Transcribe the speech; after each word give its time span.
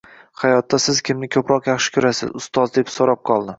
hayotda 0.43 0.79
siz 0.85 1.01
kimni 1.09 1.29
ko'proq 1.37 1.69
yaxshi 1.73 1.95
ko'rasiz, 1.99 2.35
ustoz 2.43 2.77
deb 2.81 2.93
so'rab 2.97 3.25
qoldi 3.33 3.49